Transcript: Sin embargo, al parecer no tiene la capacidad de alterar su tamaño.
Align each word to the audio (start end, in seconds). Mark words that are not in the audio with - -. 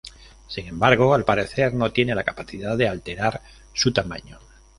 Sin 0.47 0.65
embargo, 0.65 1.13
al 1.13 1.25
parecer 1.25 1.75
no 1.75 1.91
tiene 1.91 2.15
la 2.15 2.23
capacidad 2.23 2.75
de 2.75 2.87
alterar 2.87 3.43
su 3.71 3.93
tamaño. 3.93 4.39